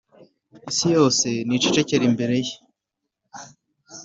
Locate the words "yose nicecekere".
0.95-2.03